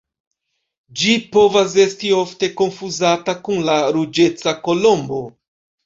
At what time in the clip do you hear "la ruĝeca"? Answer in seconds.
3.71-4.59